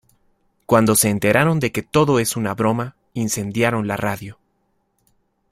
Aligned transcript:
Cuando 0.65 0.95
se 0.95 1.09
enteraron 1.11 1.59
de 1.59 1.71
que 1.71 1.83
todo 1.83 2.17
es 2.19 2.35
una 2.35 2.55
broma, 2.55 2.95
incendiaron 3.13 3.87
la 3.87 3.97
Radio. 3.97 4.39